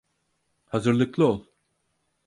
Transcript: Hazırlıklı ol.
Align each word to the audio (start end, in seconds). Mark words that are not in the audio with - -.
Hazırlıklı 0.65 1.23
ol. 1.27 1.45